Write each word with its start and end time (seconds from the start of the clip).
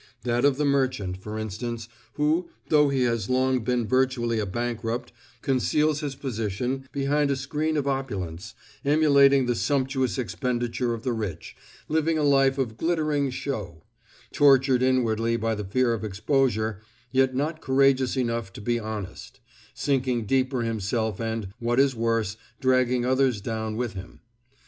That 0.23 0.45
of 0.45 0.57
the 0.57 0.65
merchant, 0.65 1.17
for 1.17 1.37
instance, 1.37 1.87
who, 2.13 2.49
though 2.69 2.89
he 2.89 3.03
has 3.03 3.29
long 3.29 3.63
been 3.63 3.85
virtually 3.85 4.39
a 4.39 4.47
bankrupt, 4.47 5.13
conceals 5.43 5.99
his 5.99 6.15
position 6.15 6.89
behind 6.91 7.29
a 7.29 7.35
screen 7.35 7.77
of 7.77 7.87
opulence, 7.87 8.55
emulating 8.83 9.45
the 9.45 9.53
sumptuous 9.53 10.17
expenditure 10.17 10.95
of 10.95 11.03
the 11.03 11.13
rich, 11.13 11.55
living 11.87 12.17
a 12.17 12.23
life 12.23 12.57
of 12.57 12.77
glittering 12.77 13.29
show; 13.29 13.83
tortured 14.33 14.81
inwardly 14.81 15.37
by 15.37 15.53
the 15.53 15.65
fear 15.65 15.93
of 15.93 16.03
exposure, 16.03 16.81
yet 17.11 17.35
not 17.35 17.61
courageous 17.61 18.17
enough 18.17 18.51
to 18.53 18.59
be 18.61 18.79
honest; 18.79 19.39
sinking 19.75 20.25
deeper 20.25 20.63
himself 20.63 21.19
and, 21.21 21.49
what 21.59 21.79
is 21.79 21.95
worse, 21.95 22.37
dragging 22.59 23.05
others 23.05 23.39
down 23.39 23.75
with 23.75 23.93
him. 23.93 24.21